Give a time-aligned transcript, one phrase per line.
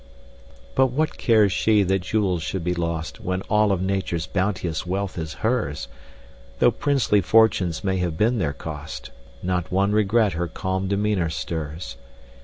[0.73, 5.15] But what cares she that jewels should be lost, When all of Nature's bounteous wealth
[5.15, 5.87] is hers?
[6.57, 9.11] Though princely fortunes may have been their cost,
[9.43, 11.97] Not one regret her calm demeanor stirs.